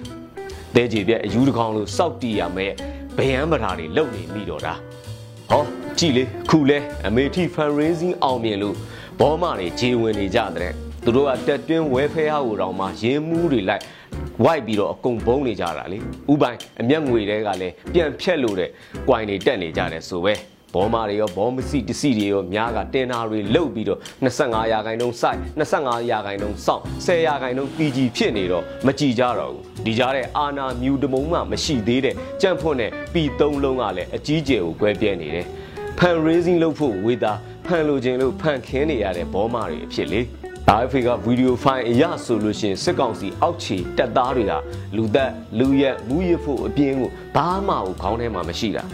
[0.74, 2.72] တဲကြီးပြက်အယူတစ်ကောင်လို့စောက်တီရမယ်
[3.16, 4.74] ဗယံပဓာတွေလုံနေမိတော့တာ
[5.50, 5.62] ဟော
[5.98, 8.76] ကြည်လေခုလဲအမေထီ fundraising အောင်မြင်လို့
[9.20, 10.72] ဘောမတွေခြေဝင်နေကြတဲ့
[11.04, 13.82] သူတို့ကတက်တွင်းဝဲဖဲဟာကိုတောင်မှရင်းမှုတွေလိုက်
[14.44, 15.98] ဝိုက်ပြီးတော့အကုန်ဘုံနေကြတာလေ
[16.32, 18.70] ဥပိုင်အမျက်ငွေတွေကလည်းပြန်ဖြက်လို့တဲ့
[19.08, 20.34] quai တွေတက်နေကြတယ်ဆိုပဲ
[20.74, 35.46] ဘောမာတွေရောဘောမစီတစီတွေရောများကတင်နာတွေလုတ်ပြီးတော့25ရာခိုင်နှုန်းစိုက်25ရာခိုင်နှုန်းစောင့်10ရာခိုင်နှုန်း PG ဖြစ်နေတော့မကြည်ကြတော့ဘူးဒီကြားတဲ့အာနာမြူတမုံမှမရှိသေးတဲ့ကြန့်ဖွန့်တဲ့ P3 လုံးကလည်းအကြီးကျယ်ကိုကွဲပြဲနေတယ်
[35.98, 37.32] ဖန် raising လုပ်ဖို့ဝေတာ
[37.66, 40.20] ဖန်လိုခြင်းလို့ဖန်ခင်းနေရတဲ့ဘောမာတွေအဖြစ်လေ
[40.82, 44.52] RFA ကဗီဒီယိုဖိုင်အရဆိုလို့ရှိရင်စစ်ကောင်စီအောက်ခြေတပ်သားတွေက
[44.96, 48.84] လူသက်လူရက်မူရဖို့အပြင်းကိုဘာမှကိုခေါင်းထဲမှာမရှိတာ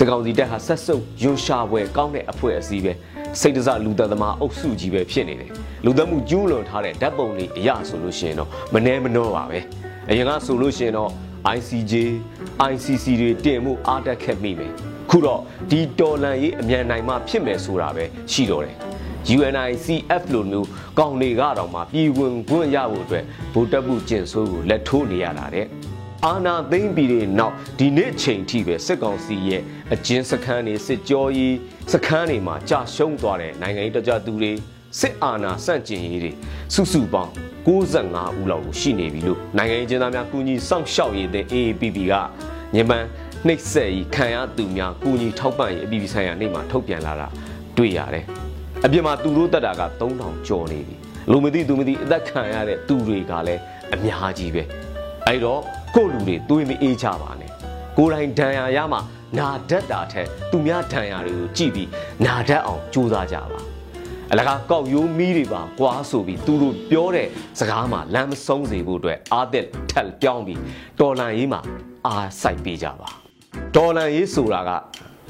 [0.00, 2.92] စစ်ကောင်စီတပ်ဟာဆက်စုပ်ယွန်ရှာပွဲကောင်းတဲ့အဖွဲ့အစည်းပဲ
[3.40, 5.50] စိတ်တစလူသက်သမားအုပ်စုကြီးပဲဖြစ်နေတယ်
[5.84, 9.58] လူသက်မှုကျူးလွန်ထားတဲ့ဓာတ်ပုံတွေအရဆိုလို့ရှိရင်တော့မနှဲမနှောပါပဲ
[10.10, 11.10] အရင်ကဆိုလို့ရှိရင်တော့
[11.56, 11.94] ICJ
[12.70, 14.72] ICC တွေတင်မှုအားတက်ခဲ့မိမယ်
[15.10, 18.76] ခုတော့ဒီတော်လန်ရေးအမြန်နိုင်မှဖြစ်မယ်ဆိုတာပဲရှိတော့တယ်
[19.36, 25.66] UNICF လိုမျိုးကောင်းတွေကတော့မှပြည်ဝင်ခွင့်ရဖို့အတွက်ဗိုလ်တပ်မှုကျင့်ဆိုးကိုလက်ထိုးနေရတာတဲ့
[26.26, 29.62] အာနာသိမ့်ပြီးတဲ့နောက်ဒီနေ့ချိန်ထိပဲစစ်ကောင်စီရဲ့
[29.94, 31.56] အကျဉ်းစခန်းတွေစစ်ကြောရေး
[31.92, 34.52] စခန်းတွေမှာကြာရှုံးသွားတဲ့နိုင်ငံရေးတကြသူတွေ
[35.00, 36.32] စစ်အာဏာဆန့်ကျင်ရေးတွေ
[36.74, 37.32] စုစုပေါင်း
[37.66, 42.14] 65ဦးလောက်ကိုရှိနေပြီလို့နိုင်ငံရေးကျင်းသားများကူညီစောင့်ရှောက်ရေးတဲ့ AAPP က
[42.74, 43.04] ညမန်
[43.46, 47.28] နှိပ်စက်ရေးခံရသူများကူညီထောက်ပံ့ရေးအပြည်ပြည်ဆိုင်ရာနေ့မှာထုတ်ပြန်လာတာ
[47.76, 48.24] တွေ့ရတယ်။
[48.84, 50.96] အပြင်မှာသူတို့တက်တာက3000ကျော်နေပြီ။
[51.30, 53.60] လူမသိသူမသိအသက်ခံရတဲ့သူတွေကလည်း
[53.94, 54.62] အများကြီးပဲ။
[55.26, 55.60] အဲ့တော့
[55.96, 57.50] ကိုယ့်လူတွေတွေးမအေးကြပါနဲ့။
[57.98, 58.98] ကိုယ်တိုင်ဒဏ်ရာရမှ
[59.38, 61.88] နာတတ်တာထက်သူများဒဏ်ရာတွေကိုကြည့်ပြီး
[62.26, 63.62] နာတတ်အောင်ကြိုးစားကြပါ။
[64.32, 70.60] အလကားကောက်ရိုးမီးတွေပါကွာဆိုပြီးသူတို့ပြောတဲ့စကားမှာလမ်းမဆုံးစေဖို့အတွက်အာသက်ထက်ပြောင်းပြီး
[71.00, 71.60] တော်လန်ရေးမှာ
[72.06, 73.08] အားစိုက်ပေးကြပါ
[73.76, 74.70] ဒေါ်လန်ရေးဆိုတာက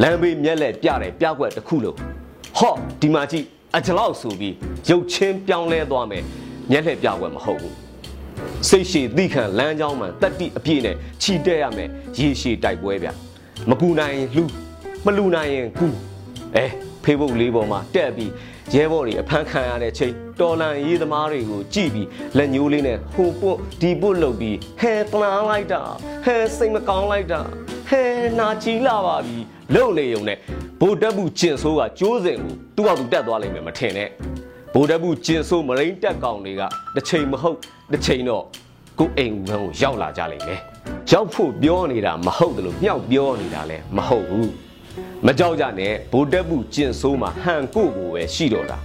[0.03, 1.97] လမ်းဘေးမျက်လက်ပြတယ်ပြကွက်တစ်ခုလို့
[2.59, 4.55] ဟော့ဒီမှာကြည့်အကြလောက်ဆိုပြီး
[4.89, 6.25] ရုပ်ချင်းပြောင်းလဲသွားမယ်
[6.71, 7.75] မျက်လက်ပြကွက်မဟုတ်ဘူး
[8.69, 13.28] စိတ်ရှည်သိခံလမ်းကြောင်းမှတက်တိအပြည့်နဲ့ခြိတက်ရမယ်ရေရှည်တိုက်ပွဲဗျ
[13.71, 14.45] မကူနိုင်ရင်လှူ
[15.05, 15.87] မလူနိုင်ရင်ကူ
[16.57, 16.67] အဲ
[17.05, 18.31] ဖေးဘုတ်လေးပေါ်မှာတက်ပြီး
[18.75, 25.83] ရဲဘော်တွေအဖမ်းခံရတဲ့ချိန်တော်လန်ရေးသမားတွေကိုကြည့်ပြီးလက်ညိုးလေးနဲ့ဟိုပုတ်ဒီပုတ်လုပ်ပြီးဟဲတနာလိုက်တာ
[26.25, 27.41] ဟဲစိတ်မကောင်းလိုက်တာ
[27.89, 28.03] ဟဲ
[28.39, 29.37] နာချီလာပါပြီ
[29.75, 30.39] လုံလေုံနဲ့
[30.81, 34.09] ဗိုလ်တပ်ဘူးကျင်ဆိုးကကျိုးစင်ကိုသူ့ဘာသူတက်သွားလိမ့်မယ်မထင်နဲ့
[34.75, 36.63] ဗိုလ်တပ်ဘူးကျင်ဆိုးမရိန်တက်ကောင်တွေက
[36.95, 37.59] တစ်ချိန်မဟုတ်
[37.93, 38.45] တစ်ချိန်တော့
[38.99, 40.61] ကိုအိမ်ဦးခန်းကိုရောက်လာကြလိမ့်မယ်
[41.13, 44.51] ရောက်ဖို့ပြောနေတာမဟုတ်တယ်လို့မြောက်ပြောနေတာလည်းမဟုတ်ဘူး
[45.27, 48.79] မကြောက်ကြနဲ့ဗိုလ်တပ်ဘူးကျင်ဆိုးမှာဟန်ကိုကိုပဲရှိတော့တာ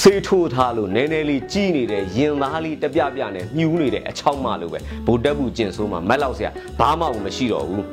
[0.00, 7.84] ဆေးထိုးထားလို့နည်းနည်းလေးကြီးနေတဲ့ရင်သားလေးတပြပြနဲ့မြူးနေတဲ့အချောင်းမလို့ပဲဗိုလ်တပ်ဘူးကျင်ဆိုးမှာမက်လောက်စရာဘာမှမရှိတော့ဘူး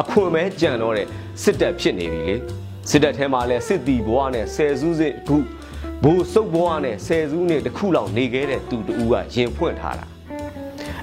[0.00, 1.06] အခွန်ပဲကြံတော့တဲ့
[1.42, 2.36] စစ်တပ်ဖြစ်နေပြီလေ
[2.90, 5.36] စစ်တပ်ထဲမှာလဲစစ်တီဘွားနဲ့ဆယ်စုစစ်ခု
[6.04, 10.11] ဘိုးစုပ်ဘွားနဲ့ဆယ်စုနှစ်တစ်ခုလောက်နေခဲ့တဲ့သူတူကရင်ဖွင့်ထားတာ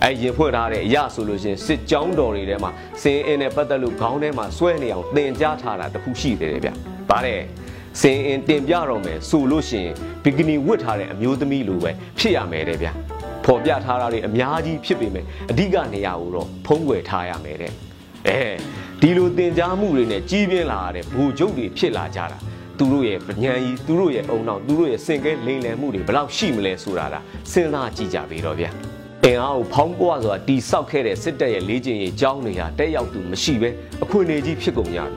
[0.04, 6.70] အဲရင်ဖွင့်ထားတဲ့အရာဆိုလို့ရှင်စစ်ကြောင်းတော်တွေထဲမှာစင်အင်းနဲ့ပတ်သက်လို့ခေါင်းထဲမှာဆွဲနေအောင်သင်ကြားထားတာတခုရှိသေးတယ်ဗျ။
[7.10, 7.42] ဗါတဲ့
[8.02, 9.88] စင်အင်းတင်ပြတော့မယ်ဆိုလို့ရှင်
[10.24, 12.88] ဘီကနီဝတ်ထားတဲ့အမျိုးသမီးလိုပဲဖြစ်ရမယ်တဲ့ဗျ။
[13.46, 17.74] ဖော်ပြထားတာတွေအများကြီးဖြစ်ပေမဲ့အဓိကနေရာကိုတော့ဖုံးကွယ်ထားရမယ်တဲ့။
[18.28, 18.40] အဲ
[19.02, 22.38] ဒီလိုတင် जा မှုတွေနဲ့ကြီးပြင်းလာတဲ့ဘူကျုပ်တွေဖြစ်လာကြတာ
[22.78, 27.20] သူတို့ရဲ့ပညာကြီးသူတို့ရဲ့အုံနောက်သူတို့ရဲ့စင်ကဲလိမ်လည်မှုတွေဘယ်လောက်ရှိမလဲဆိုတာဒါ
[27.52, 28.72] စဉ်းစားကြည့်ကြပြီတော့ဗျာ
[29.26, 33.70] အင်အားကိုဖောင်းပွားစွာတီဆောက်ခဲ့တဲ့စစ်တပ်ရဲ့လေ့ကျင့်ရေးကျောင်းတွေဟာတက်ရောက်သူမရှိပဲ
[34.04, 35.10] အခွင့်အရေးကြီးဖြစ်ကုန်ကြပြီ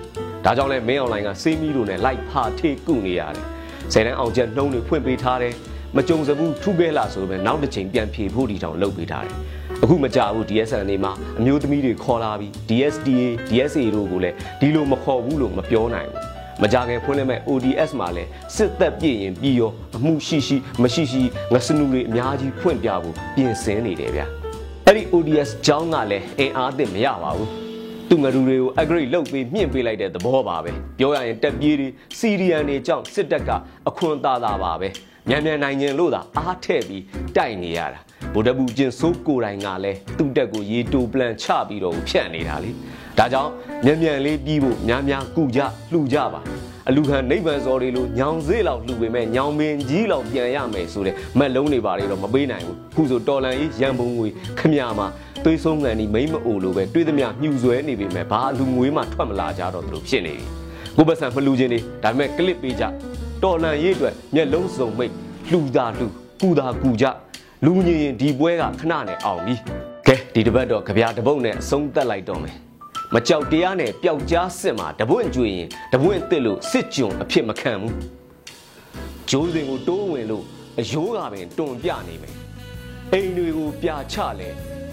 [0.45, 3.45] ဒါကြောင့်လဲမင်းအွန်လိုင်းကစေးမီတို့နဲ့လိုက်ဖာထေးကုနေရတယ်
[3.93, 5.55] ဆယ်တန်းအောင်ချက်နှုံးတွေဖွင့်ပေးထားတယ်
[5.97, 9.37] မကြုံစဘူးထူးခဲလာဆိုပဲနောက်တစ်ချိန်ပြန်ဖြေဖို့ဒီတောင်လုပ်ပေးထားတယ်
[9.83, 21.23] အခုမကြဘူး DSN တွေမှာအမျိုးသမီးတွေခေါ်လာပြီး DSDA DSA တို့ကိုလည်းဒီလိုမခေါ်ဘူးလို့မပြောနိုင်ဘူး မကြခင်ဖွင့်လိုက်မဲ့ ODS မှာလည်းစစ်သက်ပြည့်ရင်ပြီးရောအမှုရှိရှိမရှိရှိ
[21.53, 24.23] ငစနူတွေအများကြီးဖွင့်ပြဖို့ပြင်ဆင်နေတယ်ဗျ
[24.87, 27.51] အဲ့ဒီ ODS ကျောင်းကလည်းအင်အားသစ်မရပါဘူး
[28.09, 33.51] သူငရူတွေကို upgrade လုပ်ပြီးမြင့်ပေးလိုက်တဲ့သဘောပါပဲပြောရရင်တက်ပြေးတွေစီရီယန်တွေကြောင့်စစ်တပ်က
[33.89, 34.89] အခွန်သာသာပါပဲ
[35.29, 37.03] မြန်မြန်နိုင်ရင်လို့သာအားထည့်ပြီး
[37.37, 38.01] တိုက်နေရတာ
[38.35, 42.71] ဗိုလ်တပူကျင်စိုးကိုတိုင်ကလည်းသူ့တက်ကိုရေတိုပလန်ချပြီးတော့ဖြတ်နေတာလေ
[43.19, 43.51] ဒါကြောင့်
[43.85, 45.61] မြန်မြန်လေးပြီးဖို့များများကုကြ
[45.93, 46.41] လှူကြပါ
[46.89, 55.07] အလူခံနိဗ္ဗာန်စော်တွေလိုညောင်စေးလောက်လှူပေမဲ့ညောင်မင်းကြီးလောက်ပြန်ရမယ်ဆိုတဲ့မက်လုံးတွေပါတွေတော့မပေးနိုင်ဘူးခုဆိုတော်လန်ကြီးရန်ပုံငွေခမရမှာ
[55.45, 60.45] သွေးဆုံးကန်ဒီမိမ့်မအိုလိုပဲတွေးသမျှညှူဆွဲနေပေမဲ့ဘာအလူငွေမှထွက်မလာကြတော့သူတို့ဖြစ်နေပြီ
[60.97, 62.85] ကိုပတ်စံမလူချင်းနေဒါပေမဲ့ကလစ်ပေးကြ
[63.43, 65.13] တော်လန်ရေးအတွက်မျက်လုံးစုံမိတ်
[65.51, 66.07] လှူတာလှူ
[66.43, 67.07] ကူတာကူကြ
[67.65, 69.55] လူညင်ရင်ဒီပွဲကခဏနဲ့အောင်ပြီ
[70.07, 72.57] ကဲဒီတစ်ပတ်တော့ကြပြတပုတ်နဲ့အဆုံးသက်လိုက်တော့မယ်
[73.15, 77.95] မကြောက်တရားနဲ့ပျောက်ကြားစစ်မှာတပွင့်ကျွေရင်တပွင့်တစ်လို့စစ်ကြုံအဖြစ်မခံဘူး
[79.31, 80.45] ဂျိုးစင်ကိုတိုးဝင်လို့
[80.79, 82.35] အယိုးကပင်တွန်ပြနေမယ်
[83.13, 84.49] အိမ်တွေကိုပြချလဲ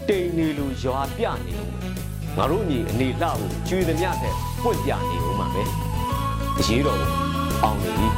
[0.07, 1.73] တိမ်နေလိုရွာပြနေဦး
[2.37, 5.63] ငါတို့ညီအနေလှဖို့ကျွေသမျှတဲ့ပွင့်ပြနေဦးမှာပဲ
[6.59, 7.09] အရေးတော်ကို
[7.63, 8.09] အောင်နေပြီ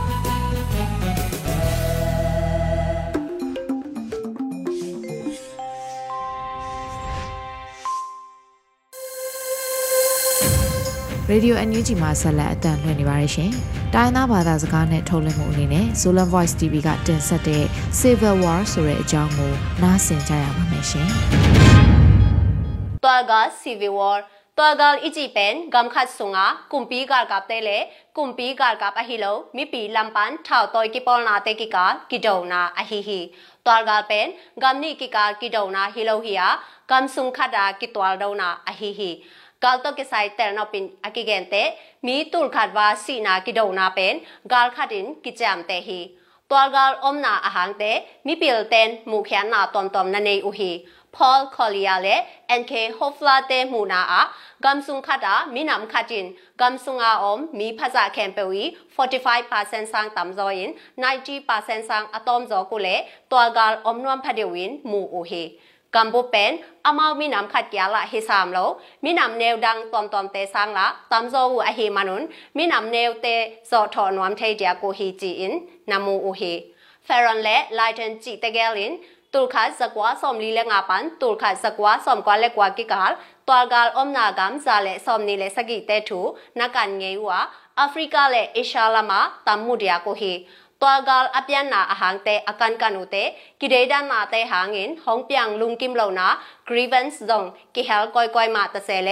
[11.32, 13.52] Radio NUG မှာဆက်လက်အသံလွှင့်နေပါတယ်ရှင်။
[13.94, 17.64] တိုင်းသားဘာသာစကားနဲ့ထုတ်လွှင့်မှုအနေနဲ့ Solar Voice TV ကတင်ဆက်တဲ့
[18.00, 21.08] Civil War ဆိုတဲ့အကြောင်းကိုနားဆင်ကြရပါမယ်ရှင်။
[23.06, 24.18] တွာက Civil War
[24.58, 27.78] တွာကလ်အီဂျီပန်ဂမ်ခတ်ဆုငါကွန်ပီဂါကပ်တဲလေ
[28.18, 33.20] ကွန်ပီဂါကပ်အဟီလိုမိပီလမ်ပန်ထောက်တိုက်ကီပေါ်နာတဲကီကာကီဒိုနာအဟီဟီ
[33.66, 34.28] တွာကလ်ပန်
[34.62, 36.48] ဂမ်နီကီကာကီဒိုနာဟီလိုဟီယာ
[36.90, 39.12] ဂမ်ဆုငခဒါကီတွာလ်ဒိုနာအဟီဟီ
[39.64, 41.62] galto ke sai terno pin akigente
[42.06, 44.14] mi tur khatwa sina kidona pen
[44.52, 46.00] gal khatin kicham te hi
[46.50, 47.92] twalgal omna ahang te
[48.26, 50.72] mi pil ten mukhya na tom tom na nei uhi
[51.16, 52.22] Paul Collier နဲ့
[52.60, 54.28] NK Hofla တဲ့မူနာအား
[54.64, 56.26] ဂမ်ဆုံခတာမိနမ်ခတင်
[56.60, 58.64] ဂမ်ဆုံအာအုံးမိဖဇာကမ်ပဝီ
[58.96, 60.70] 45%ဆန်းတမ်ဇိုင်
[61.04, 62.96] 90%ဆန်းအတုံးဇော်ကိုလေ
[63.32, 65.44] တွာဂါလ်အုံးနွမ်ဖဒေဝင်းမူအိုဟေ
[65.95, 66.53] กัมบูเป็น
[66.85, 68.59] อามามีน้ำขัดยาละเฮสามโล
[69.05, 72.23] มีน้ำแนวดังตอมตอมเตสังละตามโซวูอเฮมานุน
[72.57, 73.27] มีน้ำแนวเต
[73.71, 75.53] ซอถอนวมเทเดียโกฮีจีอิน
[75.91, 76.43] นามูโอเฮ
[77.05, 78.93] เฟรอนและไลเทนจีเตเกลิน
[79.33, 83.13] ตูขาสกวาสมลีเลงาปันตูขาสกวาสมกวาเลกวากิกาล
[83.49, 86.21] ตัวกาลอมนากามซาเลสมนีเลสกิเตทู
[86.59, 87.39] นักันเงยวา
[87.77, 90.33] แอฟริกาเลเอชาลามาตัมมุดยาโกฮี
[90.83, 93.17] ตัวกาลอเปียนนาอาหางเตอากันกันุเต
[93.61, 96.29] กิเดดานาเตหางินฮองเปียงลุงกิมโลนา
[96.69, 99.11] grievance zone กิเฮลกอยกอยมาตะเซเล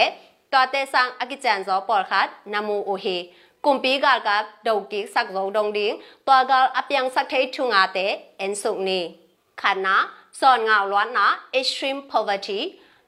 [0.52, 3.06] ตัวเตสังอากิจันซอปอลคัดนามูโอเฮ
[3.64, 5.92] กุมปีกาลกับดาวกิสักโซดงดิง
[6.26, 7.98] ตัวกาลอเปียงสักเททุงอาเต
[8.38, 9.00] เอ็นสุกนี
[9.60, 9.96] ขันนา
[10.40, 11.26] ซอนงาวล้วนนา
[11.58, 12.58] extreme poverty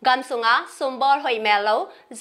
[0.07, 1.71] กำสุงาสมบอลหอยแมลโล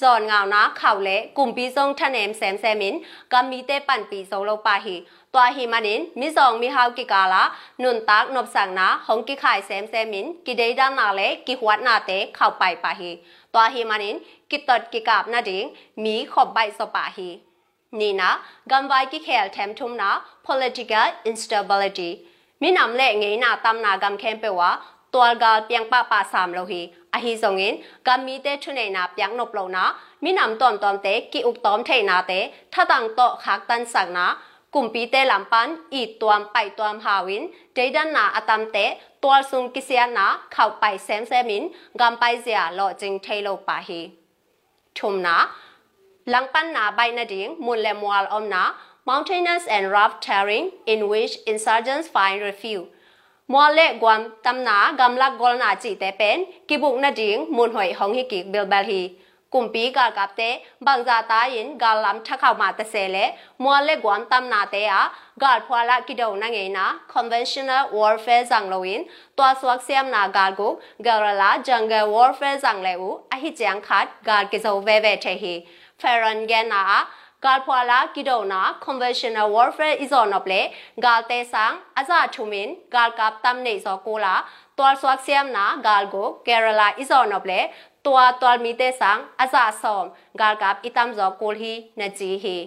[0.00, 2.94] ซอนงาวนาข่าวเละกลุ่มปีทรงทะเนมแซมแซมิน
[3.32, 4.96] กำมีเตปั่นปีโซโลปาฮี
[5.34, 7.42] ตัวหิมานินมิซองมีฮาวกิกาลา
[7.82, 13.10] นุนตักนบสังนาหงกิขายแซมแซมินกิเดดานาเลกิหวัดนาเตเข้าไปปาฮี
[13.54, 14.16] ตัวหิมานิน
[14.50, 15.64] กิตดกิกาบนาดิง
[16.04, 17.28] มีขอบใบสปาฮี
[18.00, 18.30] นี่นะ
[18.70, 20.10] กำไว้กิเคลแถมทุมนะ
[20.46, 22.10] political instability
[22.62, 24.70] မိနမ်လေငေနာတမ်နာဂမ်ခဲပေဝါ
[25.14, 26.80] ตัวกาเปียงปะปะสามโลหี
[27.12, 27.74] อหิสงิน
[28.06, 29.84] กามีเตทุเนนาเปียงนบโลนา
[30.22, 32.32] มีนำตอมตอมเตกิอุกตอมเทนาเต
[32.72, 34.26] ถ้าตังโตคักตันสักนา
[34.74, 37.42] กลุ่มปีเตลำปันอีตวมไปตวมหาวิน
[37.74, 38.76] เจดันนาอตัมเต
[39.22, 41.62] ตัวซุงกิเซียนาเข้าไปแซมแซมิน
[42.00, 44.00] กำไปเสียหล่อจิงเทโลปาฮี
[44.98, 45.36] ทุมนา
[46.32, 48.62] ลังปันนาใบนาดิงมุลเลมวลอมนา
[49.08, 52.86] mountainous and rough terrain in which insurgents find refuge
[53.52, 59.02] มัวเละกวมตำนากำลักกอลนาจีแต่เป็นกิบุกนาดิงมุนหอยหองฮิกิกเบลเบลฮี
[59.54, 60.40] กุมปีกากับเต
[60.86, 63.18] บางจาตายินกาลัมทักเข้ามาตะเสเล
[63.62, 65.02] มัวเละกวมตำนาเตอะ
[65.42, 69.00] กาลพวละกิโดนังเงนะ conventional warfare จังโลวิน
[69.38, 70.74] ตัวสวกเซียมนากาลกุก
[71.06, 75.54] กาลลา jungle warfare จังเลวอหิจังคัดกาลกิโซเวเวเทฮี
[75.98, 76.82] เฟรันแกนา
[77.45, 80.61] ကာဖွာလာကိဒိုနာ conventional warfare is on of le
[81.05, 84.33] gal te sang aza thumin gal kap tam nei zo kola
[84.77, 87.59] twal swak siam na gal go kerala is on of le
[88.05, 90.05] twa twal mi te sang aza som
[90.41, 92.57] gal kap itam zo kol hi na ji hi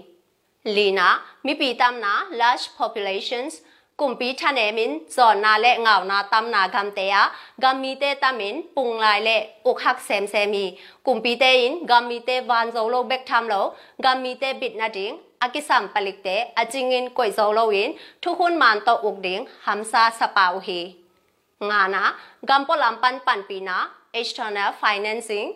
[0.77, 1.09] lina
[1.45, 3.53] mi pi tam na large populations
[4.00, 7.16] กุมปีทะเนมินจอนนาและเหงานาตำนากำเตย
[7.64, 10.66] กำมีเตตามินปุงลายและอกหักแซมแซมี
[11.06, 13.54] กุมปีเตอินกำมีเตวานโซโลเบกทำโล
[14.06, 16.28] กำมีเตบิดนาดิงอากิสัมปลิกเต
[16.58, 17.90] อจิงินกวยโซโลวิน
[18.24, 20.80] ทุกคนมันโตอุกดิงหัมซาสปาวฮี
[21.70, 22.06] งานะ
[22.50, 23.78] กำปลัมปันปันปีนา
[24.20, 25.48] external financing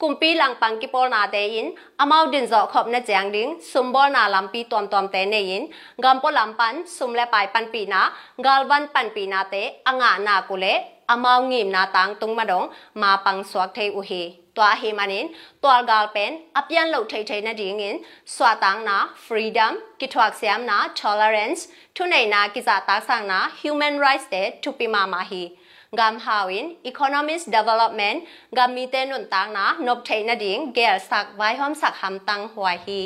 [0.00, 4.32] kumpi lang pang kipol na deyin, amaw din zo khop na jang ding, sumbol na
[4.32, 5.68] lampi tuam tuam te neyin,
[6.00, 8.08] gampo lampan sumle pai pan pina,
[8.38, 10.74] galban pan pina te, anga na kule,
[11.06, 14.24] amaw ngim na tang tung madong, ma pang suak te uhi.
[14.54, 15.26] Tua hi manin,
[15.62, 20.64] tua gal pen, apian lo te te na dingin, swa tang na, freedom, kitwak siam
[20.66, 25.59] na, tolerance, tunay na kiza tak sang na, human rights te, tupi mama hi.
[25.96, 28.24] gam hawin economist development
[28.54, 31.94] gam mi te nun tang na nop thei na ding ge sak vai hom sak
[31.94, 32.98] ham tang huai hi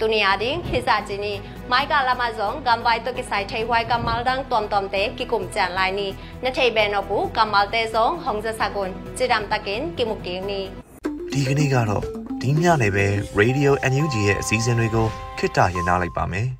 [0.00, 3.84] tunia ding hisa chini mai ka lama zong gam vai to ki sai thei huai
[3.84, 7.02] kam mal dang tom tom te ki kum chan lai ni na thei be no
[7.02, 10.60] bu kam mal te zong hong ja sakun chiram takin ki muk ding ni
[11.32, 12.04] ဒီကနေ့ကတော့
[12.42, 13.06] ဒီညနေပဲ
[13.40, 15.06] Radio NUG ရဲ့အစည်းအဝေးကို
[15.38, 16.59] ခਿੱတရရနိုင်ပါမယ်